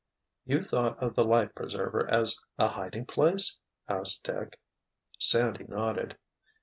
"You 0.45 0.63
thought 0.63 0.97
of 0.97 1.13
the 1.13 1.23
life 1.23 1.53
preserver 1.53 2.09
as 2.09 2.39
a 2.57 2.69
hiding 2.69 3.05
place?" 3.05 3.59
asked 3.87 4.23
Dick. 4.23 4.59
Sandy 5.19 5.65
nodded. 5.65 6.17